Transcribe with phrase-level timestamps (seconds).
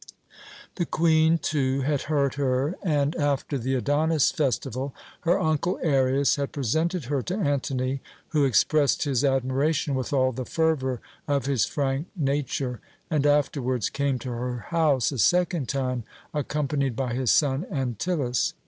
[0.77, 6.51] The Queen, too, had heard her, and, after the Adonis festival, her uncle Arius had
[6.51, 12.07] presented her to Antony, who expressed his admiration with all the fervour of his frank
[12.15, 12.79] nature,
[13.11, 18.55] and afterwards came to her house a second time, accompanied by his son Antyllus.